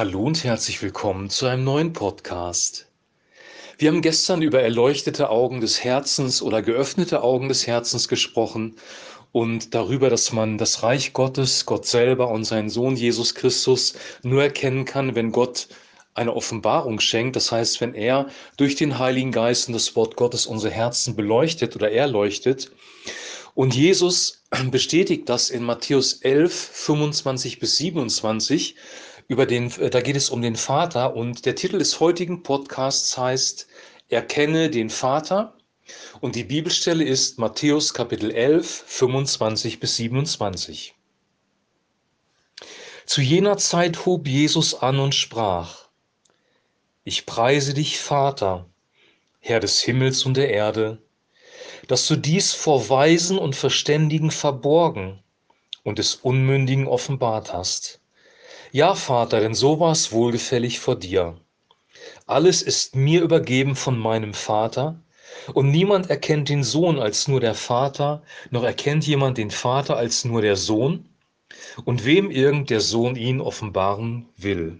Hallo 0.00 0.22
und 0.22 0.44
herzlich 0.44 0.80
willkommen 0.80 1.28
zu 1.28 1.44
einem 1.44 1.64
neuen 1.64 1.92
Podcast. 1.92 2.86
Wir 3.76 3.90
haben 3.90 4.00
gestern 4.00 4.40
über 4.40 4.62
erleuchtete 4.62 5.28
Augen 5.28 5.60
des 5.60 5.84
Herzens 5.84 6.40
oder 6.40 6.62
geöffnete 6.62 7.22
Augen 7.22 7.50
des 7.50 7.66
Herzens 7.66 8.08
gesprochen 8.08 8.76
und 9.32 9.74
darüber, 9.74 10.08
dass 10.08 10.32
man 10.32 10.56
das 10.56 10.82
Reich 10.82 11.12
Gottes, 11.12 11.66
Gott 11.66 11.84
selber 11.84 12.30
und 12.30 12.44
seinen 12.44 12.70
Sohn 12.70 12.96
Jesus 12.96 13.34
Christus 13.34 13.92
nur 14.22 14.42
erkennen 14.42 14.86
kann, 14.86 15.14
wenn 15.16 15.32
Gott 15.32 15.68
eine 16.14 16.34
Offenbarung 16.34 16.98
schenkt. 16.98 17.36
Das 17.36 17.52
heißt, 17.52 17.82
wenn 17.82 17.92
er 17.92 18.30
durch 18.56 18.76
den 18.76 18.98
Heiligen 18.98 19.32
Geist 19.32 19.68
und 19.68 19.74
das 19.74 19.94
Wort 19.96 20.16
Gottes 20.16 20.46
unsere 20.46 20.72
Herzen 20.72 21.14
beleuchtet 21.14 21.76
oder 21.76 21.92
erleuchtet. 21.92 22.72
Und 23.54 23.74
Jesus 23.74 24.44
bestätigt 24.70 25.28
das 25.28 25.50
in 25.50 25.62
Matthäus 25.62 26.14
11, 26.22 26.54
25 26.54 27.58
bis 27.58 27.76
27 27.76 28.76
über 29.30 29.46
den, 29.46 29.70
äh, 29.78 29.90
da 29.90 30.00
geht 30.00 30.16
es 30.16 30.28
um 30.28 30.42
den 30.42 30.56
Vater 30.56 31.14
und 31.14 31.46
der 31.46 31.54
Titel 31.54 31.78
des 31.78 32.00
heutigen 32.00 32.42
Podcasts 32.42 33.16
heißt 33.16 33.68
Erkenne 34.08 34.70
den 34.70 34.90
Vater 34.90 35.56
und 36.20 36.34
die 36.34 36.42
Bibelstelle 36.42 37.04
ist 37.04 37.38
Matthäus 37.38 37.94
Kapitel 37.94 38.32
11, 38.32 38.82
25 38.88 39.78
bis 39.78 39.94
27. 39.96 40.96
Zu 43.06 43.20
jener 43.20 43.56
Zeit 43.56 44.04
hob 44.04 44.26
Jesus 44.26 44.74
an 44.74 44.98
und 44.98 45.14
sprach, 45.14 45.86
Ich 47.04 47.24
preise 47.24 47.72
dich, 47.72 48.00
Vater, 48.00 48.68
Herr 49.38 49.60
des 49.60 49.80
Himmels 49.80 50.24
und 50.24 50.36
der 50.36 50.50
Erde, 50.50 51.00
dass 51.86 52.08
du 52.08 52.16
dies 52.16 52.52
vor 52.52 52.88
Weisen 52.88 53.38
und 53.38 53.54
Verständigen 53.54 54.32
verborgen 54.32 55.22
und 55.84 56.00
des 56.00 56.16
Unmündigen 56.16 56.88
offenbart 56.88 57.52
hast. 57.52 57.99
Ja, 58.72 58.94
Vater, 58.94 59.40
denn 59.40 59.54
so 59.54 59.80
war 59.80 59.90
es 59.90 60.12
wohlgefällig 60.12 60.78
vor 60.78 60.94
dir. 60.94 61.36
Alles 62.26 62.62
ist 62.62 62.94
mir 62.94 63.20
übergeben 63.20 63.74
von 63.74 63.98
meinem 63.98 64.32
Vater, 64.32 65.02
und 65.54 65.72
niemand 65.72 66.08
erkennt 66.08 66.48
den 66.48 66.62
Sohn 66.62 67.00
als 67.00 67.26
nur 67.26 67.40
der 67.40 67.56
Vater, 67.56 68.22
noch 68.50 68.62
erkennt 68.62 69.04
jemand 69.08 69.38
den 69.38 69.50
Vater 69.50 69.96
als 69.96 70.24
nur 70.24 70.40
der 70.40 70.54
Sohn, 70.54 71.08
und 71.84 72.04
wem 72.04 72.30
irgend 72.30 72.70
der 72.70 72.80
Sohn 72.80 73.16
ihn 73.16 73.40
offenbaren 73.40 74.28
will. 74.36 74.78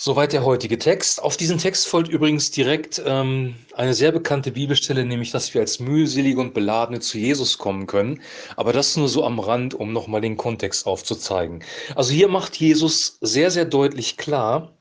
Soweit 0.00 0.32
der 0.32 0.44
heutige 0.44 0.78
Text. 0.78 1.20
Auf 1.20 1.36
diesen 1.36 1.58
Text 1.58 1.88
folgt 1.88 2.08
übrigens 2.08 2.52
direkt 2.52 3.02
ähm, 3.04 3.56
eine 3.74 3.94
sehr 3.94 4.12
bekannte 4.12 4.52
Bibelstelle, 4.52 5.04
nämlich, 5.04 5.32
dass 5.32 5.52
wir 5.54 5.60
als 5.60 5.80
mühselige 5.80 6.40
und 6.40 6.54
beladene 6.54 7.00
zu 7.00 7.18
Jesus 7.18 7.58
kommen 7.58 7.88
können. 7.88 8.22
Aber 8.54 8.72
das 8.72 8.96
nur 8.96 9.08
so 9.08 9.24
am 9.24 9.40
Rand, 9.40 9.74
um 9.74 9.92
nochmal 9.92 10.20
den 10.20 10.36
Kontext 10.36 10.86
aufzuzeigen. 10.86 11.64
Also 11.96 12.12
hier 12.12 12.28
macht 12.28 12.54
Jesus 12.56 13.18
sehr, 13.22 13.50
sehr 13.50 13.64
deutlich 13.64 14.16
klar, 14.16 14.77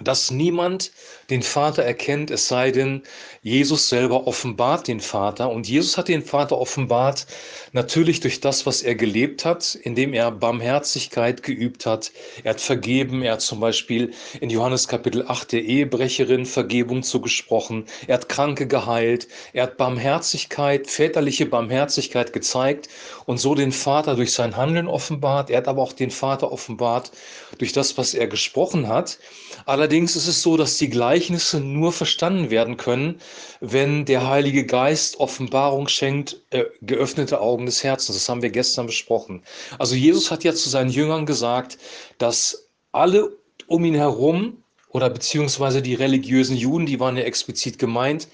dass 0.00 0.30
niemand 0.30 0.92
den 1.28 1.42
Vater 1.42 1.82
erkennt, 1.82 2.30
es 2.30 2.48
sei 2.48 2.70
denn, 2.70 3.02
Jesus 3.42 3.88
selber 3.88 4.26
offenbart 4.26 4.88
den 4.88 5.00
Vater. 5.00 5.50
Und 5.50 5.68
Jesus 5.68 5.96
hat 5.96 6.08
den 6.08 6.22
Vater 6.22 6.58
offenbart, 6.58 7.26
natürlich 7.72 8.20
durch 8.20 8.40
das, 8.40 8.66
was 8.66 8.82
er 8.82 8.94
gelebt 8.94 9.44
hat, 9.44 9.74
indem 9.74 10.12
er 10.12 10.30
Barmherzigkeit 10.30 11.42
geübt 11.42 11.86
hat. 11.86 12.10
Er 12.44 12.50
hat 12.50 12.60
vergeben, 12.60 13.22
er 13.22 13.34
hat 13.34 13.42
zum 13.42 13.60
Beispiel 13.60 14.12
in 14.40 14.50
Johannes 14.50 14.88
Kapitel 14.88 15.24
8 15.26 15.52
der 15.52 15.62
Ehebrecherin 15.62 16.46
Vergebung 16.46 17.02
zugesprochen. 17.02 17.84
Er 18.06 18.14
hat 18.14 18.28
Kranke 18.28 18.66
geheilt. 18.66 19.28
Er 19.52 19.64
hat 19.64 19.76
Barmherzigkeit, 19.76 20.88
väterliche 20.88 21.46
Barmherzigkeit 21.46 22.32
gezeigt 22.32 22.88
und 23.26 23.38
so 23.38 23.54
den 23.54 23.72
Vater 23.72 24.16
durch 24.16 24.32
sein 24.32 24.56
Handeln 24.56 24.88
offenbart. 24.88 25.50
Er 25.50 25.58
hat 25.58 25.68
aber 25.68 25.82
auch 25.82 25.92
den 25.92 26.10
Vater 26.10 26.50
offenbart 26.50 27.12
durch 27.58 27.72
das, 27.72 27.96
was 27.96 28.14
er 28.14 28.26
gesprochen 28.26 28.88
hat. 28.88 29.18
Allerdings 29.66 29.89
ist 29.90 30.26
es 30.26 30.42
so, 30.42 30.56
dass 30.56 30.78
die 30.78 30.88
Gleichnisse 30.88 31.60
nur 31.60 31.92
verstanden 31.92 32.50
werden 32.50 32.76
können, 32.76 33.20
wenn 33.60 34.04
der 34.04 34.28
Heilige 34.28 34.64
Geist 34.64 35.20
Offenbarung 35.20 35.88
schenkt, 35.88 36.40
äh, 36.50 36.64
geöffnete 36.82 37.40
Augen 37.40 37.66
des 37.66 37.82
Herzens. 37.84 38.16
Das 38.16 38.28
haben 38.28 38.42
wir 38.42 38.50
gestern 38.50 38.86
besprochen. 38.86 39.42
Also 39.78 39.94
Jesus 39.94 40.30
hat 40.30 40.44
ja 40.44 40.54
zu 40.54 40.68
seinen 40.68 40.90
Jüngern 40.90 41.26
gesagt, 41.26 41.78
dass 42.18 42.68
alle 42.92 43.36
um 43.66 43.84
ihn 43.84 43.94
herum 43.94 44.62
oder 44.90 45.10
beziehungsweise 45.10 45.82
die 45.82 45.94
religiösen 45.94 46.56
Juden, 46.56 46.86
die 46.86 47.00
waren 47.00 47.16
ja 47.16 47.22
explizit 47.22 47.78
gemeint, 47.78 48.28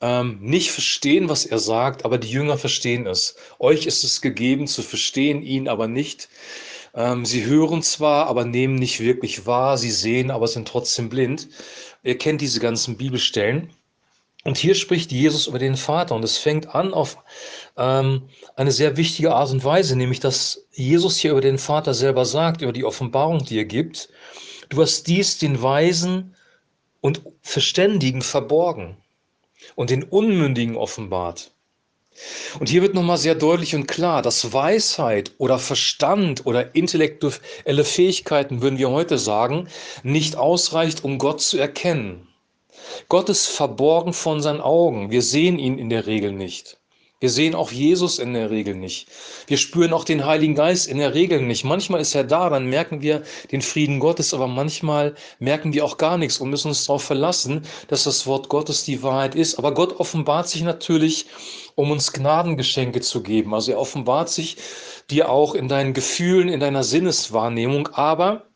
ähm, 0.00 0.38
nicht 0.40 0.72
verstehen, 0.72 1.28
was 1.28 1.46
er 1.46 1.58
sagt, 1.58 2.04
aber 2.04 2.18
die 2.18 2.30
Jünger 2.30 2.58
verstehen 2.58 3.06
es. 3.06 3.36
Euch 3.58 3.86
ist 3.86 4.02
es 4.02 4.20
gegeben 4.20 4.66
zu 4.66 4.82
verstehen, 4.82 5.42
ihn 5.42 5.68
aber 5.68 5.86
nicht. 5.86 6.28
Ähm, 6.94 7.24
sie 7.24 7.44
hören 7.44 7.82
zwar, 7.82 8.26
aber 8.26 8.44
nehmen 8.44 8.74
nicht 8.74 9.00
wirklich 9.00 9.46
wahr. 9.46 9.78
Sie 9.78 9.90
sehen, 9.90 10.30
aber 10.30 10.48
sind 10.48 10.68
trotzdem 10.68 11.08
blind. 11.08 11.48
Ihr 12.02 12.18
kennt 12.18 12.40
diese 12.40 12.60
ganzen 12.60 12.96
Bibelstellen. 12.96 13.70
Und 14.44 14.58
hier 14.58 14.74
spricht 14.74 15.12
Jesus 15.12 15.46
über 15.46 15.60
den 15.60 15.76
Vater 15.76 16.16
und 16.16 16.24
es 16.24 16.36
fängt 16.36 16.74
an 16.74 16.92
auf 16.92 17.16
ähm, 17.76 18.28
eine 18.56 18.72
sehr 18.72 18.96
wichtige 18.96 19.34
Art 19.34 19.50
und 19.50 19.64
Weise, 19.64 19.94
nämlich 19.96 20.18
dass 20.18 20.66
Jesus 20.72 21.16
hier 21.16 21.30
über 21.30 21.40
den 21.40 21.58
Vater 21.58 21.94
selber 21.94 22.24
sagt, 22.24 22.60
über 22.60 22.72
die 22.72 22.84
Offenbarung, 22.84 23.44
die 23.44 23.58
er 23.58 23.64
gibt. 23.64 24.08
Du 24.68 24.82
hast 24.82 25.06
dies 25.06 25.38
den 25.38 25.62
Weisen 25.62 26.34
und 27.00 27.22
Verständigen 27.40 28.22
verborgen 28.22 28.96
und 29.76 29.90
den 29.90 30.02
Unmündigen 30.02 30.76
offenbart. 30.76 31.51
Und 32.60 32.68
hier 32.68 32.82
wird 32.82 32.94
nochmal 32.94 33.18
sehr 33.18 33.34
deutlich 33.34 33.74
und 33.74 33.86
klar, 33.86 34.22
dass 34.22 34.52
Weisheit 34.52 35.32
oder 35.38 35.58
Verstand 35.58 36.46
oder 36.46 36.74
intellektuelle 36.74 37.84
Fähigkeiten, 37.84 38.62
würden 38.62 38.78
wir 38.78 38.90
heute 38.90 39.18
sagen, 39.18 39.68
nicht 40.02 40.36
ausreicht, 40.36 41.04
um 41.04 41.18
Gott 41.18 41.40
zu 41.40 41.58
erkennen. 41.58 42.28
Gott 43.08 43.28
ist 43.28 43.46
verborgen 43.46 44.12
von 44.12 44.42
seinen 44.42 44.60
Augen. 44.60 45.10
Wir 45.10 45.22
sehen 45.22 45.58
ihn 45.58 45.78
in 45.78 45.88
der 45.88 46.06
Regel 46.06 46.32
nicht. 46.32 46.78
Wir 47.22 47.30
sehen 47.30 47.54
auch 47.54 47.70
Jesus 47.70 48.18
in 48.18 48.34
der 48.34 48.50
Regel 48.50 48.74
nicht. 48.74 49.06
Wir 49.46 49.56
spüren 49.56 49.92
auch 49.92 50.02
den 50.02 50.26
Heiligen 50.26 50.56
Geist 50.56 50.88
in 50.88 50.98
der 50.98 51.14
Regel 51.14 51.40
nicht. 51.40 51.62
Manchmal 51.62 52.00
ist 52.00 52.16
er 52.16 52.24
da, 52.24 52.50
dann 52.50 52.66
merken 52.66 53.00
wir 53.00 53.22
den 53.52 53.62
Frieden 53.62 54.00
Gottes, 54.00 54.34
aber 54.34 54.48
manchmal 54.48 55.14
merken 55.38 55.72
wir 55.72 55.84
auch 55.84 55.98
gar 55.98 56.18
nichts 56.18 56.38
und 56.38 56.50
müssen 56.50 56.66
uns 56.66 56.84
darauf 56.84 57.04
verlassen, 57.04 57.62
dass 57.86 58.02
das 58.02 58.26
Wort 58.26 58.48
Gottes 58.48 58.82
die 58.82 59.04
Wahrheit 59.04 59.36
ist. 59.36 59.56
Aber 59.56 59.72
Gott 59.72 60.00
offenbart 60.00 60.48
sich 60.48 60.62
natürlich, 60.62 61.26
um 61.76 61.92
uns 61.92 62.12
Gnadengeschenke 62.12 63.00
zu 63.00 63.22
geben. 63.22 63.54
Also 63.54 63.70
er 63.70 63.78
offenbart 63.78 64.28
sich 64.28 64.56
dir 65.08 65.30
auch 65.30 65.54
in 65.54 65.68
deinen 65.68 65.94
Gefühlen, 65.94 66.48
in 66.48 66.58
deiner 66.58 66.82
Sinneswahrnehmung, 66.82 67.86
aber 67.92 68.48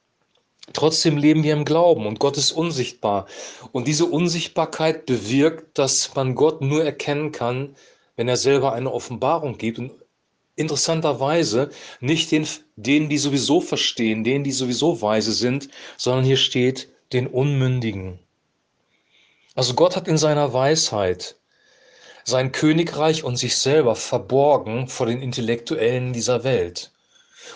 Trotzdem 0.72 1.16
leben 1.16 1.44
wir 1.44 1.52
im 1.52 1.64
Glauben 1.64 2.06
und 2.06 2.18
Gott 2.18 2.36
ist 2.36 2.50
unsichtbar. 2.50 3.26
Und 3.70 3.86
diese 3.86 4.06
Unsichtbarkeit 4.06 5.06
bewirkt, 5.06 5.78
dass 5.78 6.16
man 6.16 6.34
Gott 6.34 6.60
nur 6.60 6.84
erkennen 6.84 7.30
kann, 7.30 7.76
wenn 8.16 8.28
er 8.28 8.36
selber 8.36 8.72
eine 8.72 8.92
Offenbarung 8.92 9.58
gibt. 9.58 9.78
Und 9.78 9.92
interessanterweise 10.56 11.70
nicht 12.00 12.32
den, 12.32 12.46
denen, 12.76 13.08
die 13.08 13.18
sowieso 13.18 13.60
verstehen, 13.60 14.24
denen, 14.24 14.44
die 14.44 14.52
sowieso 14.52 15.00
weise 15.02 15.32
sind, 15.32 15.68
sondern 15.96 16.24
hier 16.24 16.38
steht 16.38 16.88
den 17.12 17.26
Unmündigen. 17.26 18.18
Also 19.54 19.74
Gott 19.74 19.96
hat 19.96 20.08
in 20.08 20.18
seiner 20.18 20.52
Weisheit 20.52 21.36
sein 22.24 22.50
Königreich 22.50 23.22
und 23.22 23.36
sich 23.36 23.56
selber 23.56 23.94
verborgen 23.94 24.88
vor 24.88 25.06
den 25.06 25.22
Intellektuellen 25.22 26.12
dieser 26.12 26.42
Welt. 26.42 26.90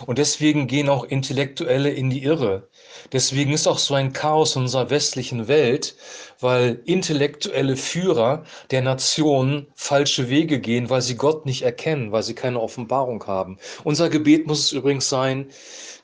Und 0.06 0.19
deswegen 0.19 0.67
gehen 0.67 0.89
auch 0.89 1.05
Intellektuelle 1.05 1.91
in 1.91 2.11
die 2.11 2.23
Irre. 2.23 2.69
Deswegen 3.12 3.53
ist 3.53 3.67
auch 3.67 3.78
so 3.78 3.95
ein 3.95 4.12
Chaos 4.12 4.56
in 4.56 4.62
unserer 4.62 4.91
westlichen 4.91 5.49
Welt, 5.49 5.97
weil 6.41 6.81
intellektuelle 6.84 7.77
Führer 7.77 8.45
der 8.71 8.83
Nationen 8.83 9.67
falsche 9.75 10.28
Wege 10.28 10.61
gehen, 10.61 10.91
weil 10.91 11.03
sie 11.03 11.17
Gott 11.17 11.47
nicht 11.47 11.62
erkennen, 11.62 12.12
weil 12.12 12.23
sie 12.23 12.34
keine 12.34 12.61
Offenbarung 12.61 13.27
haben. 13.27 13.59
Unser 13.84 14.09
Gebet 14.09 14.47
muss 14.47 14.61
es 14.61 14.73
übrigens 14.73 15.09
sein, 15.09 15.49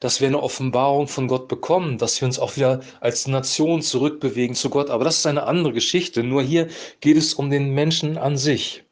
dass 0.01 0.21
wir 0.21 0.29
eine 0.29 0.43
Offenbarung 0.43 1.09
von 1.09 1.29
Gott 1.29 1.49
bekommen, 1.49 1.99
dass 1.99 2.21
wir 2.21 2.27
uns 2.27 2.39
auch 2.39 2.57
wieder 2.57 2.81
als 3.01 3.27
Nation 3.27 3.83
zurückbewegen 3.83 4.55
zu 4.55 4.71
Gott. 4.71 4.91
Aber 4.91 5.05
das 5.05 5.19
ist 5.19 5.27
eine 5.27 5.45
andere 5.45 5.73
Geschichte. 5.73 6.23
Nur 6.23 6.43
hier 6.43 6.69
geht 7.01 7.17
es 7.17 7.35
um 7.35 7.51
den 7.51 7.71
Menschen 7.75 8.19
an 8.19 8.37
sich. 8.37 8.86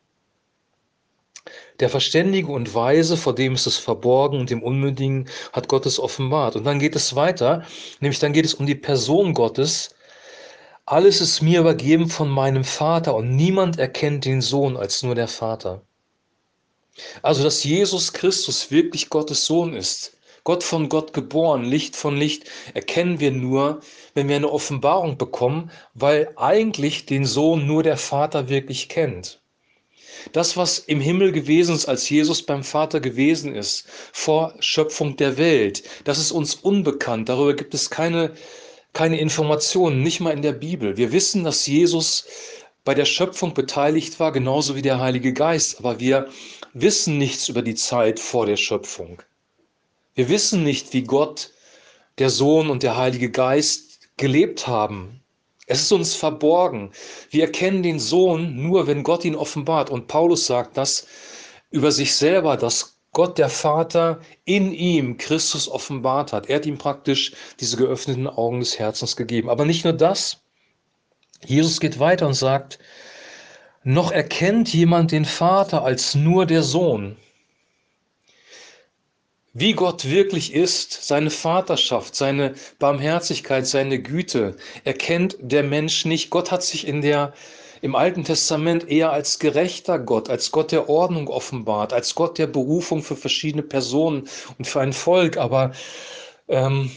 Der 1.80 1.90
Verständige 1.90 2.52
und 2.52 2.72
Weise, 2.74 3.16
vor 3.16 3.34
dem 3.34 3.54
ist 3.54 3.66
es 3.66 3.76
verborgen 3.76 4.38
und 4.38 4.48
dem 4.50 4.62
Unmündigen 4.62 5.28
hat 5.52 5.68
Gott 5.68 5.86
es 5.86 5.98
offenbart. 5.98 6.54
Und 6.54 6.64
dann 6.64 6.78
geht 6.78 6.94
es 6.94 7.16
weiter, 7.16 7.64
nämlich 7.98 8.20
dann 8.20 8.32
geht 8.32 8.44
es 8.44 8.54
um 8.54 8.66
die 8.66 8.76
Person 8.76 9.34
Gottes. 9.34 9.94
Alles 10.86 11.20
ist 11.20 11.42
mir 11.42 11.60
übergeben 11.60 12.08
von 12.08 12.28
meinem 12.28 12.62
Vater 12.62 13.16
und 13.16 13.34
niemand 13.34 13.78
erkennt 13.78 14.24
den 14.24 14.40
Sohn 14.40 14.76
als 14.76 15.02
nur 15.02 15.16
der 15.16 15.26
Vater. 15.26 15.82
Also, 17.22 17.42
dass 17.42 17.64
Jesus 17.64 18.12
Christus 18.12 18.70
wirklich 18.70 19.10
Gottes 19.10 19.44
Sohn 19.44 19.74
ist, 19.74 20.16
Gott 20.44 20.62
von 20.62 20.88
Gott 20.88 21.12
geboren, 21.12 21.64
Licht 21.64 21.96
von 21.96 22.16
Licht, 22.16 22.48
erkennen 22.74 23.18
wir 23.18 23.32
nur, 23.32 23.80
wenn 24.14 24.28
wir 24.28 24.36
eine 24.36 24.52
Offenbarung 24.52 25.18
bekommen, 25.18 25.72
weil 25.94 26.32
eigentlich 26.36 27.06
den 27.06 27.24
Sohn 27.24 27.66
nur 27.66 27.82
der 27.82 27.96
Vater 27.96 28.48
wirklich 28.48 28.88
kennt. 28.88 29.40
Das, 30.32 30.56
was 30.56 30.78
im 30.78 31.00
Himmel 31.00 31.32
gewesen 31.32 31.74
ist, 31.74 31.86
als 31.86 32.08
Jesus 32.08 32.42
beim 32.42 32.64
Vater 32.64 33.00
gewesen 33.00 33.54
ist, 33.54 33.86
vor 34.12 34.54
Schöpfung 34.60 35.16
der 35.16 35.38
Welt, 35.38 35.82
das 36.04 36.18
ist 36.18 36.32
uns 36.32 36.54
unbekannt. 36.54 37.28
Darüber 37.28 37.54
gibt 37.54 37.74
es 37.74 37.90
keine, 37.90 38.34
keine 38.92 39.18
Informationen, 39.18 40.02
nicht 40.02 40.20
mal 40.20 40.32
in 40.32 40.42
der 40.42 40.52
Bibel. 40.52 40.96
Wir 40.96 41.12
wissen, 41.12 41.44
dass 41.44 41.66
Jesus 41.66 42.26
bei 42.84 42.94
der 42.94 43.06
Schöpfung 43.06 43.54
beteiligt 43.54 44.20
war, 44.20 44.32
genauso 44.32 44.76
wie 44.76 44.82
der 44.82 45.00
Heilige 45.00 45.32
Geist, 45.32 45.78
aber 45.78 46.00
wir 46.00 46.28
wissen 46.74 47.18
nichts 47.18 47.48
über 47.48 47.62
die 47.62 47.74
Zeit 47.74 48.20
vor 48.20 48.46
der 48.46 48.56
Schöpfung. 48.56 49.22
Wir 50.14 50.28
wissen 50.28 50.62
nicht, 50.62 50.92
wie 50.92 51.02
Gott, 51.02 51.52
der 52.18 52.30
Sohn 52.30 52.70
und 52.70 52.82
der 52.82 52.96
Heilige 52.96 53.30
Geist 53.30 54.00
gelebt 54.16 54.66
haben. 54.66 55.23
Es 55.66 55.80
ist 55.80 55.92
uns 55.92 56.14
verborgen. 56.14 56.92
Wir 57.30 57.44
erkennen 57.44 57.82
den 57.82 57.98
Sohn 57.98 58.54
nur, 58.62 58.86
wenn 58.86 59.02
Gott 59.02 59.24
ihn 59.24 59.34
offenbart. 59.34 59.90
Und 59.90 60.08
Paulus 60.08 60.46
sagt 60.46 60.76
das 60.76 61.06
über 61.70 61.90
sich 61.90 62.14
selber, 62.14 62.56
dass 62.56 62.98
Gott 63.12 63.38
der 63.38 63.48
Vater 63.48 64.20
in 64.44 64.72
ihm 64.72 65.16
Christus 65.16 65.68
offenbart 65.68 66.32
hat. 66.32 66.48
Er 66.48 66.56
hat 66.56 66.66
ihm 66.66 66.78
praktisch 66.78 67.32
diese 67.60 67.76
geöffneten 67.76 68.26
Augen 68.26 68.60
des 68.60 68.78
Herzens 68.78 69.16
gegeben. 69.16 69.48
Aber 69.48 69.64
nicht 69.64 69.84
nur 69.84 69.94
das. 69.94 70.42
Jesus 71.46 71.80
geht 71.80 71.98
weiter 71.98 72.26
und 72.26 72.34
sagt, 72.34 72.78
noch 73.84 74.12
erkennt 74.12 74.72
jemand 74.72 75.12
den 75.12 75.24
Vater 75.24 75.84
als 75.84 76.14
nur 76.14 76.46
der 76.46 76.62
Sohn 76.62 77.16
wie 79.56 79.72
Gott 79.72 80.04
wirklich 80.10 80.52
ist, 80.52 81.06
seine 81.06 81.30
Vaterschaft, 81.30 82.16
seine 82.16 82.54
Barmherzigkeit, 82.80 83.68
seine 83.68 84.02
Güte, 84.02 84.56
erkennt 84.82 85.36
der 85.40 85.62
Mensch 85.62 86.04
nicht. 86.04 86.30
Gott 86.30 86.50
hat 86.50 86.64
sich 86.64 86.88
in 86.88 87.02
der, 87.02 87.32
im 87.80 87.94
Alten 87.94 88.24
Testament 88.24 88.88
eher 88.88 89.12
als 89.12 89.38
gerechter 89.38 90.00
Gott, 90.00 90.28
als 90.28 90.50
Gott 90.50 90.72
der 90.72 90.88
Ordnung 90.88 91.28
offenbart, 91.28 91.92
als 91.92 92.16
Gott 92.16 92.36
der 92.38 92.48
Berufung 92.48 93.04
für 93.04 93.14
verschiedene 93.14 93.62
Personen 93.62 94.28
und 94.58 94.66
für 94.66 94.80
ein 94.80 94.92
Volk. 94.92 95.36
Aber 95.36 95.70
ähm, 96.48 96.90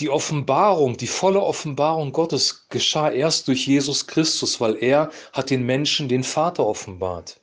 die 0.00 0.08
Offenbarung, 0.08 0.96
die 0.96 1.06
volle 1.06 1.40
Offenbarung 1.42 2.12
Gottes 2.12 2.66
geschah 2.70 3.10
erst 3.10 3.46
durch 3.46 3.66
Jesus 3.66 4.06
Christus, 4.06 4.58
weil 4.58 4.82
er 4.82 5.10
hat 5.34 5.50
den 5.50 5.66
Menschen 5.66 6.08
den 6.08 6.24
Vater 6.24 6.66
offenbart. 6.66 7.38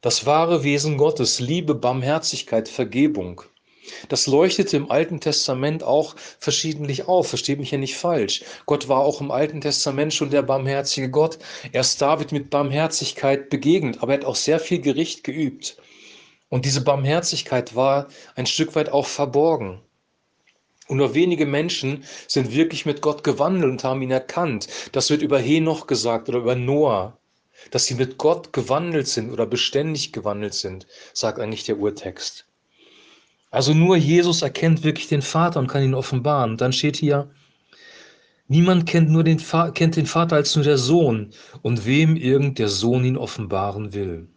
Das 0.00 0.26
wahre 0.26 0.64
Wesen 0.64 0.96
Gottes, 0.96 1.38
Liebe, 1.38 1.76
Barmherzigkeit, 1.76 2.68
Vergebung. 2.68 3.42
Das 4.08 4.26
leuchtete 4.26 4.76
im 4.76 4.90
Alten 4.90 5.20
Testament 5.20 5.82
auch 5.82 6.16
verschiedentlich 6.38 7.08
auf. 7.08 7.28
Versteht 7.28 7.58
mich 7.58 7.70
hier 7.70 7.78
nicht 7.78 7.96
falsch. 7.96 8.44
Gott 8.66 8.88
war 8.88 9.00
auch 9.00 9.20
im 9.20 9.30
Alten 9.30 9.60
Testament 9.60 10.14
schon 10.14 10.30
der 10.30 10.42
barmherzige 10.42 11.10
Gott. 11.10 11.38
Er 11.72 11.80
ist 11.82 12.00
David 12.00 12.32
mit 12.32 12.50
Barmherzigkeit 12.50 13.50
begegnet, 13.50 14.02
aber 14.02 14.12
er 14.12 14.18
hat 14.18 14.26
auch 14.26 14.36
sehr 14.36 14.60
viel 14.60 14.80
Gericht 14.80 15.24
geübt. 15.24 15.76
Und 16.48 16.64
diese 16.64 16.80
Barmherzigkeit 16.80 17.74
war 17.74 18.08
ein 18.34 18.46
Stück 18.46 18.74
weit 18.74 18.90
auch 18.90 19.06
verborgen. 19.06 19.80
Und 20.88 20.96
nur 20.96 21.14
wenige 21.14 21.44
Menschen 21.44 22.04
sind 22.26 22.54
wirklich 22.54 22.86
mit 22.86 23.02
Gott 23.02 23.22
gewandelt 23.22 23.70
und 23.70 23.84
haben 23.84 24.00
ihn 24.00 24.10
erkannt. 24.10 24.68
Das 24.92 25.10
wird 25.10 25.20
über 25.20 25.38
Henoch 25.38 25.86
gesagt 25.86 26.30
oder 26.30 26.38
über 26.38 26.54
Noah, 26.54 27.18
dass 27.70 27.84
sie 27.84 27.94
mit 27.94 28.16
Gott 28.16 28.54
gewandelt 28.54 29.06
sind 29.06 29.30
oder 29.30 29.44
beständig 29.44 30.12
gewandelt 30.14 30.54
sind, 30.54 30.86
sagt 31.12 31.38
eigentlich 31.38 31.64
der 31.64 31.78
Urtext. 31.78 32.47
Also 33.50 33.72
nur 33.72 33.96
Jesus 33.96 34.42
erkennt 34.42 34.84
wirklich 34.84 35.08
den 35.08 35.22
Vater 35.22 35.60
und 35.60 35.68
kann 35.68 35.82
ihn 35.82 35.94
offenbaren. 35.94 36.56
Dann 36.56 36.72
steht 36.72 36.96
hier, 36.96 37.30
niemand 38.46 38.86
kennt, 38.86 39.10
nur 39.10 39.24
den, 39.24 39.42
kennt 39.74 39.96
den 39.96 40.06
Vater 40.06 40.36
als 40.36 40.54
nur 40.54 40.64
der 40.64 40.78
Sohn 40.78 41.32
und 41.62 41.86
wem 41.86 42.16
irgend 42.16 42.58
der 42.58 42.68
Sohn 42.68 43.04
ihn 43.04 43.16
offenbaren 43.16 43.94
will. 43.94 44.28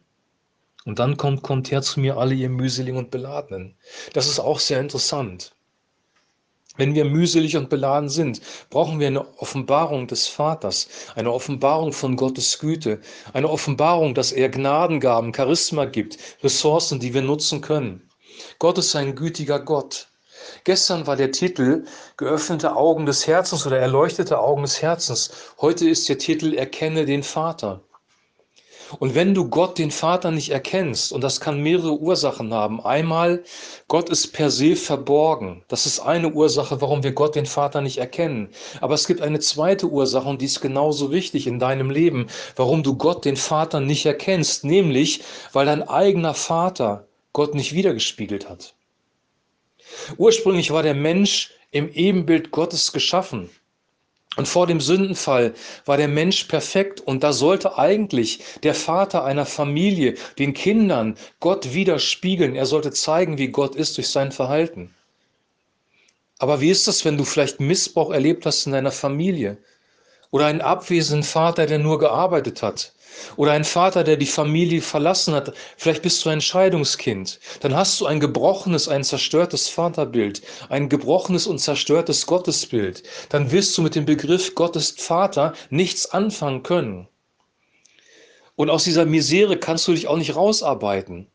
Und 0.86 1.00
dann 1.00 1.18
kommt, 1.18 1.44
kommt 1.44 1.72
her 1.72 1.82
zu 1.82 2.00
mir 2.00 2.18
alle 2.18 2.34
ihr 2.34 2.50
mühseligen 2.50 2.98
und 2.98 3.12
Beladenen. 3.12 3.76
Das 4.14 4.28
ist 4.28 4.40
auch 4.40 4.60
sehr 4.60 4.80
interessant. 4.80 5.54
Wenn 6.78 6.96
wir 6.96 7.04
mühselig 7.04 7.58
und 7.58 7.70
beladen 7.70 8.08
sind, 8.08 8.42
brauchen 8.70 9.00
wir 9.00 9.08
eine 9.08 9.38
Offenbarung 9.40 10.08
des 10.08 10.28
Vaters, 10.28 10.88
eine 11.16 11.32
Offenbarung 11.32 11.92
von 11.92 12.16
Gottes 12.16 12.60
Güte, 12.60 13.02
eine 13.34 13.50
Offenbarung, 13.50 14.16
dass 14.16 14.32
er 14.32 14.48
Gnadengaben, 14.48 15.34
Charisma 15.34 15.84
gibt, 15.84 16.18
Ressourcen, 16.42 17.02
die 17.02 17.14
wir 17.14 17.22
nutzen 17.22 17.60
können. 17.60 18.10
Gott 18.60 18.78
ist 18.78 18.96
ein 18.96 19.16
gütiger 19.16 19.60
Gott. 19.60 20.08
Gestern 20.64 21.08
war 21.08 21.16
der 21.16 21.32
Titel 21.32 21.86
Geöffnete 22.18 22.76
Augen 22.76 23.06
des 23.06 23.28
Herzens 23.28 23.66
oder 23.66 23.80
Erleuchtete 23.80 24.40
Augen 24.40 24.64
des 24.64 24.82
Herzens. 24.82 25.32
Heute 25.60 25.90
ist 25.90 26.10
der 26.10 26.18
Titel 26.18 26.54
Erkenne 26.54 27.06
den 27.06 27.24
Vater. 27.24 27.82
Und 29.00 29.16
wenn 29.16 29.34
du 29.34 29.48
Gott, 29.48 29.78
den 29.78 29.92
Vater, 29.92 30.32
nicht 30.32 30.50
erkennst, 30.50 31.14
und 31.14 31.22
das 31.22 31.40
kann 31.40 31.62
mehrere 31.62 31.98
Ursachen 31.98 32.54
haben. 32.54 32.84
Einmal, 32.84 33.44
Gott 33.88 34.10
ist 34.10 34.34
per 34.34 34.50
se 34.50 34.76
verborgen. 34.76 35.64
Das 35.70 35.86
ist 35.86 36.02
eine 36.02 36.34
Ursache, 36.34 36.82
warum 36.82 37.04
wir 37.04 37.14
Gott, 37.14 37.36
den 37.36 37.46
Vater, 37.46 37.82
nicht 37.82 38.00
erkennen. 38.00 38.50
Aber 38.82 38.96
es 38.96 39.08
gibt 39.08 39.22
eine 39.22 39.40
zweite 39.40 39.88
Ursache, 39.88 40.28
und 40.28 40.42
die 40.42 40.46
ist 40.46 40.62
genauso 40.62 41.12
wichtig 41.12 41.48
in 41.48 41.60
deinem 41.60 41.90
Leben, 41.90 42.28
warum 42.56 42.84
du 42.84 42.98
Gott, 42.98 43.24
den 43.24 43.38
Vater, 43.38 43.80
nicht 43.80 44.06
erkennst. 44.06 44.66
Nämlich, 44.66 45.24
weil 45.54 45.66
dein 45.66 45.88
eigener 45.88 46.34
Vater 46.34 47.08
Gott 47.34 47.56
nicht 47.56 47.74
wiedergespiegelt 47.74 48.50
hat. 48.50 48.76
Ursprünglich 50.18 50.72
war 50.72 50.84
der 50.84 50.94
Mensch 50.94 51.52
im 51.72 51.92
Ebenbild 51.92 52.52
Gottes 52.52 52.92
geschaffen. 52.92 53.50
Und 54.38 54.48
vor 54.48 54.66
dem 54.66 54.80
Sündenfall 54.80 55.54
war 55.86 55.98
der 55.98 56.08
Mensch 56.08 56.46
perfekt 56.46 57.02
und 57.02 57.22
da 57.22 57.34
sollte 57.34 57.78
eigentlich 57.78 58.40
der 58.64 58.74
Vater 58.74 59.26
einer 59.26 59.46
Familie 59.46 60.16
den 60.40 60.54
Kindern 60.54 61.18
Gott 61.42 61.74
widerspiegeln. 61.74 62.56
Er 62.56 62.66
sollte 62.66 62.92
zeigen, 62.92 63.38
wie 63.38 63.50
Gott 63.50 63.76
ist 63.76 63.98
durch 63.98 64.08
sein 64.08 64.32
Verhalten. 64.32 64.96
Aber 66.40 66.62
wie 66.62 66.72
ist 66.72 66.88
das, 66.88 67.04
wenn 67.04 67.18
du 67.18 67.26
vielleicht 67.26 67.60
Missbrauch 67.60 68.12
erlebt 68.12 68.46
hast 68.46 68.66
in 68.66 68.72
deiner 68.72 68.92
Familie? 68.92 69.58
Oder 70.32 70.46
einen 70.46 70.62
abwesenden 70.62 71.24
Vater, 71.24 71.66
der 71.66 71.80
nur 71.80 72.00
gearbeitet 72.00 72.64
hat? 72.64 72.94
Oder 73.36 73.52
ein 73.52 73.66
Vater, 73.66 74.04
der 74.04 74.16
die 74.16 74.26
Familie 74.26 74.82
verlassen 74.82 75.34
hat. 75.34 75.54
Vielleicht 75.78 76.02
bist 76.02 76.24
du 76.24 76.30
ein 76.30 76.42
Scheidungskind. 76.42 77.40
Dann 77.60 77.76
hast 77.76 78.00
du 78.00 78.06
ein 78.06 78.22
gebrochenes, 78.22 78.88
ein 78.88 79.04
zerstörtes 79.04 79.68
Vaterbild, 79.68 80.42
ein 80.70 80.88
gebrochenes 80.88 81.48
und 81.48 81.60
zerstörtes 81.60 82.26
Gottesbild. 82.26 83.04
Dann 83.30 83.52
wirst 83.52 83.78
du 83.78 83.82
mit 83.82 83.96
dem 83.96 84.06
Begriff 84.06 84.56
Gott 84.56 84.76
ist 84.78 85.02
Vater 85.02 85.54
nichts 85.70 86.10
anfangen 86.12 86.64
können. 86.64 87.08
Und 88.56 88.70
aus 88.70 88.86
dieser 88.86 89.06
Misere 89.06 89.58
kannst 89.58 89.88
du 89.88 89.94
dich 89.94 90.08
auch 90.08 90.18
nicht 90.18 90.36
rausarbeiten. 90.36 91.28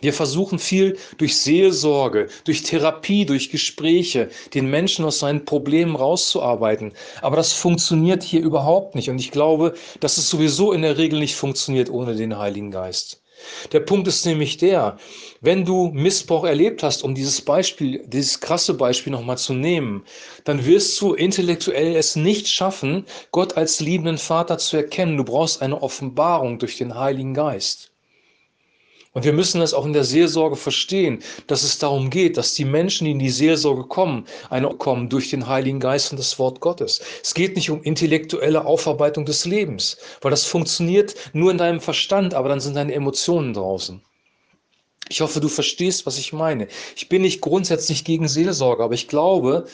Wir 0.00 0.12
versuchen 0.12 0.58
viel 0.58 0.96
durch 1.18 1.36
Seelsorge, 1.36 2.28
durch 2.44 2.62
Therapie, 2.62 3.26
durch 3.26 3.50
Gespräche, 3.50 4.28
den 4.54 4.70
Menschen 4.70 5.04
aus 5.04 5.18
seinen 5.18 5.44
Problemen 5.44 5.96
rauszuarbeiten. 5.96 6.92
Aber 7.22 7.36
das 7.36 7.52
funktioniert 7.52 8.22
hier 8.22 8.40
überhaupt 8.40 8.94
nicht. 8.94 9.10
Und 9.10 9.18
ich 9.18 9.30
glaube, 9.30 9.74
dass 10.00 10.18
es 10.18 10.28
sowieso 10.30 10.72
in 10.72 10.82
der 10.82 10.98
Regel 10.98 11.18
nicht 11.20 11.36
funktioniert 11.36 11.90
ohne 11.90 12.14
den 12.14 12.38
Heiligen 12.38 12.70
Geist. 12.70 13.22
Der 13.72 13.80
Punkt 13.80 14.08
ist 14.08 14.24
nämlich 14.24 14.56
der, 14.56 14.96
wenn 15.40 15.64
du 15.64 15.90
Missbrauch 15.92 16.44
erlebt 16.44 16.82
hast, 16.82 17.02
um 17.02 17.14
dieses 17.14 17.40
Beispiel, 17.42 18.02
dieses 18.06 18.40
krasse 18.40 18.74
Beispiel 18.74 19.12
nochmal 19.12 19.38
zu 19.38 19.52
nehmen, 19.52 20.04
dann 20.44 20.64
wirst 20.64 21.00
du 21.00 21.14
intellektuell 21.14 21.96
es 21.96 22.16
nicht 22.16 22.48
schaffen, 22.48 23.04
Gott 23.32 23.56
als 23.56 23.80
liebenden 23.80 24.18
Vater 24.18 24.58
zu 24.58 24.76
erkennen. 24.76 25.16
Du 25.16 25.24
brauchst 25.24 25.62
eine 25.62 25.82
Offenbarung 25.82 26.58
durch 26.58 26.78
den 26.78 26.94
Heiligen 26.94 27.34
Geist. 27.34 27.93
Und 29.14 29.24
wir 29.24 29.32
müssen 29.32 29.60
das 29.60 29.72
auch 29.74 29.86
in 29.86 29.92
der 29.92 30.02
Seelsorge 30.02 30.56
verstehen, 30.56 31.22
dass 31.46 31.62
es 31.62 31.78
darum 31.78 32.10
geht, 32.10 32.36
dass 32.36 32.54
die 32.54 32.64
Menschen, 32.64 33.04
die 33.04 33.12
in 33.12 33.20
die 33.20 33.30
Seelsorge 33.30 33.84
kommen, 33.84 34.26
eine 34.50 34.68
kommen 34.70 35.08
durch 35.08 35.30
den 35.30 35.46
Heiligen 35.46 35.78
Geist 35.78 36.10
und 36.10 36.18
das 36.18 36.38
Wort 36.40 36.58
Gottes. 36.60 37.00
Es 37.22 37.32
geht 37.32 37.54
nicht 37.54 37.70
um 37.70 37.82
intellektuelle 37.84 38.64
Aufarbeitung 38.66 39.24
des 39.24 39.44
Lebens, 39.44 39.96
weil 40.20 40.32
das 40.32 40.44
funktioniert 40.44 41.14
nur 41.32 41.52
in 41.52 41.58
deinem 41.58 41.80
Verstand, 41.80 42.34
aber 42.34 42.48
dann 42.48 42.58
sind 42.58 42.74
deine 42.74 42.92
Emotionen 42.92 43.54
draußen. 43.54 44.02
Ich 45.08 45.20
hoffe, 45.20 45.38
du 45.38 45.48
verstehst, 45.48 46.06
was 46.06 46.18
ich 46.18 46.32
meine. 46.32 46.66
Ich 46.96 47.08
bin 47.08 47.22
nicht 47.22 47.40
grundsätzlich 47.40 48.04
gegen 48.04 48.26
Seelsorge, 48.26 48.82
aber 48.82 48.94
ich 48.94 49.06
glaube, 49.06 49.66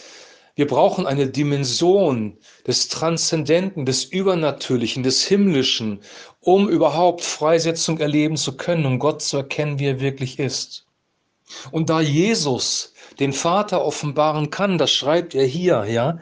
wir 0.54 0.66
brauchen 0.66 1.06
eine 1.06 1.26
Dimension 1.26 2.38
des 2.66 2.88
Transzendenten, 2.88 3.86
des 3.86 4.04
Übernatürlichen, 4.04 5.02
des 5.02 5.24
Himmlischen, 5.26 6.00
um 6.40 6.68
überhaupt 6.68 7.22
Freisetzung 7.22 7.98
erleben 7.98 8.36
zu 8.36 8.56
können, 8.56 8.86
um 8.86 8.98
Gott 8.98 9.22
zu 9.22 9.38
erkennen, 9.38 9.78
wie 9.78 9.86
er 9.86 10.00
wirklich 10.00 10.38
ist. 10.38 10.86
Und 11.70 11.90
da 11.90 12.00
Jesus 12.00 12.94
den 13.18 13.32
Vater 13.32 13.84
offenbaren 13.84 14.50
kann, 14.50 14.78
das 14.78 14.92
schreibt 14.92 15.34
er 15.34 15.46
hier, 15.46 15.84
ja, 15.88 16.18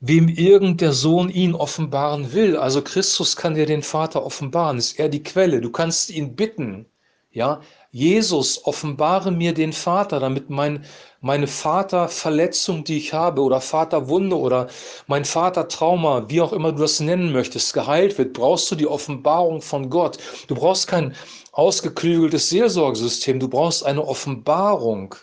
wem 0.00 0.28
irgend 0.28 0.80
der 0.80 0.92
Sohn 0.92 1.28
ihn 1.28 1.54
offenbaren 1.54 2.32
will, 2.32 2.56
also 2.56 2.82
Christus 2.82 3.36
kann 3.36 3.54
dir 3.54 3.66
den 3.66 3.82
Vater 3.82 4.24
offenbaren, 4.24 4.78
ist 4.78 4.98
er 4.98 5.08
die 5.08 5.22
Quelle. 5.22 5.60
Du 5.60 5.70
kannst 5.70 6.10
ihn 6.10 6.36
bitten, 6.36 6.86
ja, 7.32 7.60
Jesus, 7.90 8.66
offenbare 8.66 9.30
mir 9.30 9.54
den 9.54 9.72
Vater, 9.72 10.20
damit 10.20 10.50
mein, 10.50 10.84
meine 11.22 11.46
Vaterverletzung, 11.46 12.84
die 12.84 12.98
ich 12.98 13.14
habe, 13.14 13.40
oder 13.40 13.62
Vaterwunde 13.62 14.36
oder 14.36 14.68
mein 15.06 15.24
Vatertrauma, 15.24 16.28
wie 16.28 16.42
auch 16.42 16.52
immer 16.52 16.72
du 16.72 16.82
das 16.82 17.00
nennen 17.00 17.32
möchtest, 17.32 17.72
geheilt 17.72 18.18
wird, 18.18 18.34
brauchst 18.34 18.70
du 18.70 18.74
die 18.74 18.86
Offenbarung 18.86 19.62
von 19.62 19.88
Gott. 19.88 20.18
Du 20.48 20.54
brauchst 20.54 20.86
kein 20.86 21.16
ausgeklügeltes 21.52 22.50
Seelsorgesystem, 22.50 23.40
du 23.40 23.48
brauchst 23.48 23.86
eine 23.86 24.06
Offenbarung 24.06 25.14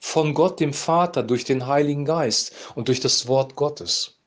von 0.00 0.32
Gott, 0.32 0.60
dem 0.60 0.72
Vater, 0.72 1.22
durch 1.22 1.44
den 1.44 1.66
Heiligen 1.66 2.06
Geist 2.06 2.54
und 2.74 2.88
durch 2.88 3.00
das 3.00 3.28
Wort 3.28 3.54
Gottes. 3.54 4.18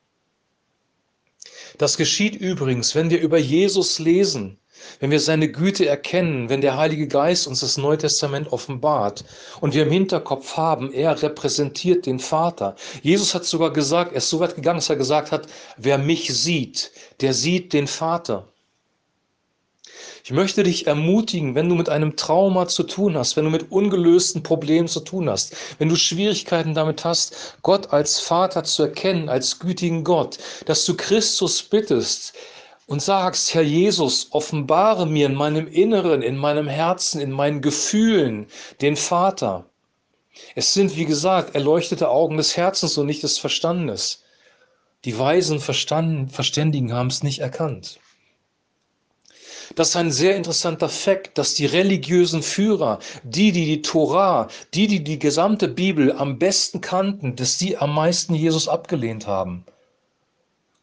Das 1.80 1.98
geschieht 1.98 2.36
übrigens, 2.36 2.94
wenn 2.94 3.10
wir 3.10 3.20
über 3.20 3.40
Jesus 3.40 3.98
lesen 3.98 4.60
wenn 5.00 5.12
wir 5.12 5.20
seine 5.20 5.50
Güte 5.50 5.88
erkennen, 5.88 6.50
wenn 6.50 6.62
der 6.62 6.78
Heilige 6.78 7.08
Geist 7.08 7.48
uns 7.48 7.60
das 7.60 7.78
Neue 7.78 7.98
Testament 7.98 8.52
offenbart 8.52 9.24
und 9.62 9.74
wir 9.74 9.84
im 9.84 9.92
Hinterkopf 9.92 10.58
haben, 10.58 10.92
er 10.94 11.22
repräsentiert 11.22 12.06
den 12.06 12.20
Vater. 12.20 12.76
Jesus 13.02 13.34
hat 13.36 13.46
sogar 13.46 13.72
gesagt, 13.72 14.12
er 14.12 14.18
ist 14.18 14.30
so 14.30 14.40
weit 14.40 14.56
gegangen, 14.56 14.78
dass 14.78 14.90
er 14.90 14.96
gesagt 14.96 15.32
hat, 15.32 15.48
wer 15.78 15.98
mich 15.98 16.34
sieht, 16.34 16.92
der 17.22 17.34
sieht 17.34 17.74
den 17.74 17.88
Vater. 17.88 18.48
Ich 20.28 20.32
möchte 20.32 20.64
dich 20.64 20.88
ermutigen, 20.88 21.54
wenn 21.54 21.70
du 21.70 21.76
mit 21.76 21.88
einem 21.88 22.16
Trauma 22.16 22.68
zu 22.68 22.82
tun 22.82 23.16
hast, 23.16 23.38
wenn 23.38 23.46
du 23.46 23.52
mit 23.52 23.72
ungelösten 23.72 24.42
Problemen 24.42 24.88
zu 24.88 25.02
tun 25.02 25.30
hast, 25.30 25.56
wenn 25.78 25.88
du 25.88 25.96
Schwierigkeiten 25.96 26.74
damit 26.74 27.06
hast, 27.06 27.58
Gott 27.62 27.94
als 27.94 28.20
Vater 28.20 28.64
zu 28.64 28.82
erkennen, 28.82 29.30
als 29.30 29.60
gütigen 29.60 30.04
Gott, 30.04 30.40
dass 30.66 30.84
du 30.84 30.98
Christus 30.98 31.62
bittest, 31.62 32.34
und 32.88 33.02
sagst, 33.02 33.54
Herr 33.54 33.64
Jesus, 33.64 34.28
offenbare 34.32 35.06
mir 35.06 35.26
in 35.26 35.36
meinem 35.36 35.68
Inneren, 35.68 36.22
in 36.22 36.38
meinem 36.38 36.68
Herzen, 36.68 37.20
in 37.20 37.32
meinen 37.32 37.62
Gefühlen 37.62 38.48
den 38.82 38.96
Vater. 38.96 39.66
Es 40.54 40.74
sind, 40.74 40.96
wie 40.96 41.06
gesagt, 41.06 41.56
erleuchtete 41.56 42.10
Augen 42.10 42.38
des 42.38 42.58
Herzens 42.58 42.98
und 42.98 43.08
nicht 43.08 43.24
des 43.24 43.38
Verstandes. 43.38 44.24
Die 45.06 45.18
weisen 45.18 45.60
Verständigen 45.60 46.94
haben 46.94 47.08
es 47.08 47.24
nicht 47.24 47.40
erkannt. 47.40 48.00
Das 49.74 49.90
ist 49.90 49.96
ein 49.96 50.12
sehr 50.12 50.36
interessanter 50.36 50.90
Fakt, 50.90 51.38
dass 51.38 51.56
die 51.56 51.66
religiösen 51.66 52.44
Führer, 52.44 53.00
die, 53.24 53.52
die 53.52 53.66
die 53.66 53.82
Torah, 53.82 54.48
die, 54.74 54.88
die 54.88 55.04
die 55.04 55.18
gesamte 55.18 55.68
Bibel 55.68 56.12
am 56.12 56.38
besten 56.38 56.82
kannten, 56.82 57.36
dass 57.36 57.58
die 57.58 57.78
am 57.78 57.94
meisten 57.94 58.36
Jesus 58.36 58.68
abgelehnt 58.68 59.26
haben. 59.26 59.66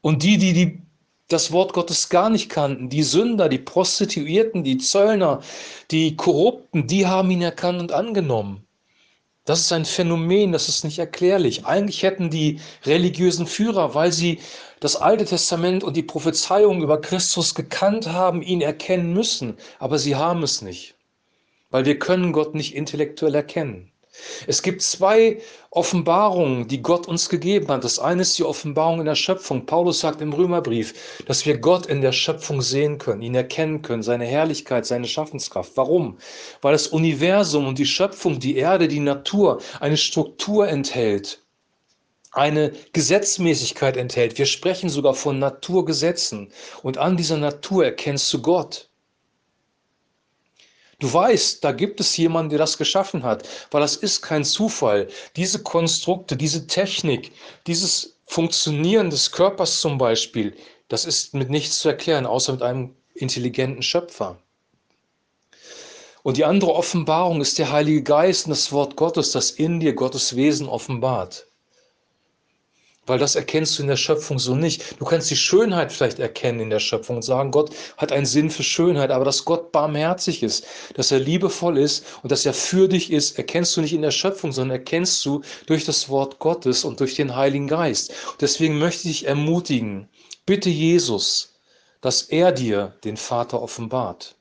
Und 0.01 0.25
die, 0.25 0.37
die 0.37 0.53
die 0.53 0.83
das 1.29 1.53
Wort 1.53 1.73
Gottes 1.73 2.09
gar 2.09 2.31
nicht 2.31 2.49
kannten. 2.51 2.89
Die 2.89 3.03
Sünder, 3.03 3.49
die 3.49 3.59
Prostituierten, 3.59 4.65
die 4.65 4.79
Zöllner, 4.79 5.41
die 5.91 6.17
Korrupten, 6.17 6.87
die 6.87 7.07
haben 7.07 7.31
ihn 7.31 7.43
erkannt 7.43 7.81
und 7.81 7.93
angenommen. 7.93 8.67
Das 9.45 9.61
ist 9.61 9.73
ein 9.73 9.85
Phänomen, 9.85 10.53
das 10.53 10.69
ist 10.69 10.85
nicht 10.85 10.99
erklärlich. 10.99 11.67
Eigentlich 11.67 12.03
hätten 12.05 12.31
die 12.31 12.61
religiösen 12.85 13.47
Führer, 13.47 13.95
weil 13.95 14.13
sie 14.13 14.41
das 14.79 14.97
Alte 14.97 15.25
Testament 15.25 15.85
und 15.85 15.97
die 15.97 16.03
Prophezeiungen 16.03 16.83
über 16.83 17.01
Christus 17.01 17.55
gekannt 17.55 18.09
haben, 18.09 18.43
ihn 18.43 18.61
erkennen 18.61 19.13
müssen. 19.13 19.57
Aber 19.79 19.99
sie 19.99 20.17
haben 20.17 20.43
es 20.43 20.63
nicht, 20.63 20.97
weil 21.71 21.85
wir 21.85 21.99
können 21.99 22.33
Gott 22.33 22.55
nicht 22.55 22.75
intellektuell 22.75 23.35
erkennen. 23.35 23.92
Es 24.47 24.63
gibt 24.63 24.83
zwei 24.83 25.41
Offenbarungen, 25.71 26.69
die 26.69 26.83
Gott 26.83 27.09
uns 27.09 27.31
gegeben 27.31 27.69
hat. 27.69 27.83
Das 27.83 27.99
eine 27.99 28.23
ist 28.23 28.39
die 28.39 28.45
Offenbarung 28.45 29.01
in 29.01 29.07
der 29.07 29.15
Schöpfung. 29.15 29.65
Paulus 29.65 30.01
sagt 30.01 30.21
im 30.21 30.35
Römerbrief, 30.35 31.23
dass 31.27 31.47
wir 31.47 31.57
Gott 31.59 31.87
in 31.87 32.03
der 32.03 32.13
Schöpfung 32.13 32.61
sehen 32.61 32.99
können, 32.99 33.23
ihn 33.23 33.35
erkennen 33.35 33.81
können, 33.81 34.03
seine 34.03 34.27
Herrlichkeit, 34.27 34.85
seine 34.85 35.07
Schaffenskraft. 35.07 35.73
Warum? 35.77 36.19
Weil 36.61 36.73
das 36.73 36.89
Universum 36.89 37.67
und 37.67 37.79
die 37.79 37.87
Schöpfung, 37.87 38.39
die 38.39 38.57
Erde, 38.57 38.87
die 38.87 39.01
Natur 39.01 39.63
eine 39.81 39.97
Struktur 39.97 40.69
enthält, 40.69 41.43
eine 42.33 42.73
Gesetzmäßigkeit 42.93 43.97
enthält. 43.97 44.37
Wir 44.39 44.47
sprechen 44.47 44.91
sogar 44.91 45.15
von 45.15 45.39
Naturgesetzen. 45.39 46.51
Und 46.83 46.99
an 46.99 47.17
dieser 47.17 47.37
Natur 47.37 47.85
erkennst 47.85 48.33
du 48.33 48.43
Gott. 48.43 48.91
Du 51.03 51.13
weißt, 51.13 51.65
da 51.65 51.73
gibt 51.73 51.99
es 51.99 52.17
jemanden, 52.17 52.51
der 52.51 52.61
das 52.61 52.79
geschaffen 52.79 53.25
hat, 53.25 53.49
weil 53.73 53.81
das 53.81 53.97
ist 53.97 54.23
kein 54.23 54.45
Zufall. 54.45 55.09
Diese 55.35 55.61
Konstrukte, 55.61 56.37
diese 56.37 56.69
Technik, 56.69 57.33
dieses 57.67 58.17
Funktionieren 58.27 59.11
des 59.11 59.33
Körpers 59.33 59.81
zum 59.81 59.99
Beispiel, 59.99 60.57
das 60.87 61.05
ist 61.05 61.35
mit 61.35 61.51
nichts 61.51 61.81
zu 61.81 61.89
erklären, 61.89 62.25
außer 62.25 62.53
mit 62.53 62.63
einem 62.63 62.95
intelligenten 63.15 63.83
Schöpfer. 63.83 64.39
Und 66.23 66.37
die 66.37 66.45
andere 66.45 66.73
Offenbarung 66.73 67.41
ist 67.41 67.59
der 67.59 67.73
Heilige 67.73 68.05
Geist 68.05 68.47
und 68.47 68.51
das 68.51 68.71
Wort 68.71 68.95
Gottes, 68.95 69.33
das 69.33 69.51
in 69.51 69.81
dir 69.81 69.95
Gottes 69.95 70.37
Wesen 70.37 70.69
offenbart. 70.69 71.49
Weil 73.05 73.19
das 73.19 73.35
erkennst 73.35 73.77
du 73.77 73.83
in 73.83 73.89
der 73.89 73.97
Schöpfung 73.97 74.39
so 74.39 74.55
nicht. 74.55 75.01
Du 75.01 75.05
kannst 75.05 75.29
die 75.31 75.37
Schönheit 75.37 75.93
vielleicht 75.93 76.21
erkennen 76.21 76.61
in 76.61 76.71
der 76.71 76.79
Schöpfung 76.79 77.17
und 77.17 77.23
sagen, 77.23 77.51
Gott 77.51 77.75
hat 77.97 78.13
einen 78.13 78.27
Sinn 78.27 78.49
für 78.49 78.63
Schönheit, 78.63 79.11
aber 79.11 79.25
dass 79.25 79.45
Gott 79.45 79.73
barmherzig 79.73 80.43
ist, 80.45 80.65
dass 80.95 81.11
er 81.11 81.19
liebevoll 81.19 81.79
ist 81.79 82.05
und 82.23 82.31
dass 82.31 82.47
er 82.47 82.55
für 82.55 82.89
dich 82.89 83.11
ist, 83.11 83.39
erkennst 83.39 83.77
du 83.77 83.81
nicht 83.81 83.93
in 83.93 84.03
der 84.03 84.13
Schöpfung, 84.13 84.53
sondern 84.53 84.79
erkennst 84.79 85.25
du 85.25 85.43
durch 85.67 85.85
das 85.85 86.09
Wort 86.09 86.39
Gottes 86.39 86.85
und 86.85 87.01
durch 87.01 87.17
den 87.17 87.35
Heiligen 87.35 87.67
Geist. 87.67 88.11
Und 88.11 88.41
deswegen 88.41 88.79
möchte 88.79 89.09
ich 89.09 89.21
dich 89.21 89.27
ermutigen, 89.27 90.09
bitte 90.47 90.71
Jesus, 90.71 91.55
dass 92.03 92.23
er 92.23 92.53
dir 92.53 92.95
den 93.05 93.17
Vater 93.17 93.63
offenbart. 93.63 94.37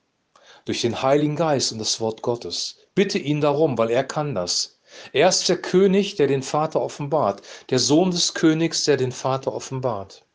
Durch 0.65 0.81
den 0.81 1.01
Heiligen 1.01 1.35
Geist 1.35 1.71
und 1.71 1.79
das 1.79 1.99
Wort 1.99 2.21
Gottes. 2.21 2.77
Bitte 2.93 3.17
ihn 3.17 3.41
darum, 3.41 3.77
weil 3.77 3.89
er 3.89 4.03
kann 4.03 4.35
das. 4.35 4.79
Er 5.13 5.29
ist 5.29 5.47
der 5.49 5.57
König, 5.57 6.15
der 6.15 6.27
den 6.27 6.43
Vater 6.43 6.81
offenbart, 6.81 7.41
der 7.69 7.79
Sohn 7.79 8.11
des 8.11 8.33
Königs, 8.33 8.83
der 8.85 8.97
den 8.97 9.11
Vater 9.11 9.53
offenbart. 9.53 10.25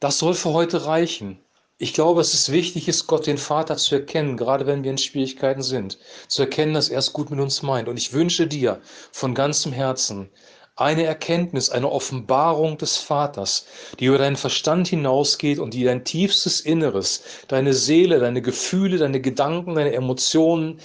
Das 0.00 0.18
soll 0.18 0.34
für 0.34 0.52
heute 0.52 0.86
reichen. 0.86 1.38
Ich 1.76 1.94
glaube, 1.94 2.20
es 2.20 2.34
ist 2.34 2.52
wichtig, 2.52 2.88
ist 2.88 3.06
Gott 3.06 3.26
den 3.26 3.38
Vater 3.38 3.76
zu 3.76 3.94
erkennen, 3.94 4.36
gerade 4.36 4.66
wenn 4.66 4.84
wir 4.84 4.90
in 4.90 4.98
Schwierigkeiten 4.98 5.62
sind, 5.62 5.98
zu 6.28 6.42
erkennen, 6.42 6.74
dass 6.74 6.90
er 6.90 6.98
es 6.98 7.12
gut 7.12 7.30
mit 7.30 7.40
uns 7.40 7.62
meint. 7.62 7.88
Und 7.88 7.96
ich 7.96 8.12
wünsche 8.12 8.46
dir 8.46 8.82
von 9.12 9.34
ganzem 9.34 9.72
Herzen, 9.72 10.30
eine 10.76 11.04
Erkenntnis, 11.04 11.70
eine 11.70 11.90
Offenbarung 11.90 12.78
des 12.78 12.96
Vaters, 12.96 13.66
die 13.98 14.06
über 14.06 14.18
deinen 14.18 14.36
Verstand 14.36 14.88
hinausgeht 14.88 15.58
und 15.58 15.74
die 15.74 15.84
dein 15.84 16.04
tiefstes 16.04 16.60
Inneres, 16.60 17.22
deine 17.48 17.74
Seele, 17.74 18.18
deine 18.18 18.42
Gefühle, 18.42 18.98
deine 18.98 19.20
Gedanken, 19.20 19.74
deine 19.74 19.92
Emotionen, 19.92 20.80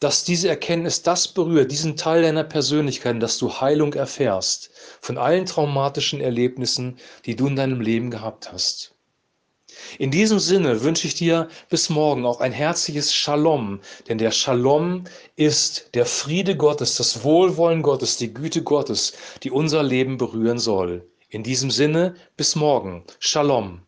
dass 0.00 0.24
diese 0.24 0.48
Erkenntnis 0.48 1.02
das 1.02 1.28
berührt, 1.28 1.70
diesen 1.70 1.96
Teil 1.96 2.22
deiner 2.22 2.44
Persönlichkeit, 2.44 3.22
dass 3.22 3.38
du 3.38 3.60
Heilung 3.60 3.94
erfährst 3.94 4.70
von 5.00 5.16
allen 5.18 5.46
traumatischen 5.46 6.20
Erlebnissen, 6.20 6.98
die 7.24 7.36
du 7.36 7.46
in 7.46 7.56
deinem 7.56 7.80
Leben 7.80 8.10
gehabt 8.10 8.52
hast. 8.52 8.93
In 9.98 10.10
diesem 10.10 10.38
Sinne 10.38 10.82
wünsche 10.82 11.06
ich 11.06 11.14
dir 11.14 11.48
bis 11.68 11.88
morgen 11.88 12.24
auch 12.26 12.40
ein 12.40 12.52
herzliches 12.52 13.14
Shalom, 13.14 13.80
denn 14.08 14.18
der 14.18 14.30
Shalom 14.30 15.04
ist 15.36 15.90
der 15.94 16.06
Friede 16.06 16.56
Gottes, 16.56 16.96
das 16.96 17.24
Wohlwollen 17.24 17.82
Gottes, 17.82 18.16
die 18.16 18.32
Güte 18.32 18.62
Gottes, 18.62 19.14
die 19.42 19.50
unser 19.50 19.82
Leben 19.82 20.18
berühren 20.18 20.58
soll. 20.58 21.08
In 21.28 21.42
diesem 21.42 21.70
Sinne, 21.70 22.14
bis 22.36 22.54
morgen. 22.56 23.04
Shalom. 23.18 23.82